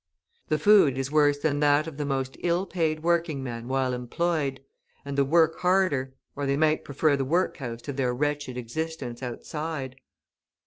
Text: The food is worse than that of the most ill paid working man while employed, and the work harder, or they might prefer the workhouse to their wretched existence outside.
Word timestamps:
The 0.47 0.57
food 0.57 0.97
is 0.97 1.11
worse 1.11 1.37
than 1.37 1.59
that 1.59 1.85
of 1.85 1.97
the 1.97 2.05
most 2.07 2.35
ill 2.39 2.65
paid 2.65 3.03
working 3.03 3.43
man 3.43 3.67
while 3.67 3.93
employed, 3.93 4.59
and 5.05 5.15
the 5.15 5.23
work 5.23 5.59
harder, 5.59 6.15
or 6.35 6.47
they 6.47 6.57
might 6.57 6.83
prefer 6.83 7.15
the 7.15 7.23
workhouse 7.23 7.83
to 7.83 7.93
their 7.93 8.11
wretched 8.11 8.57
existence 8.57 9.21
outside. 9.21 9.97